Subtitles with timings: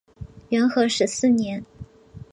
[0.49, 1.63] 元和十四年。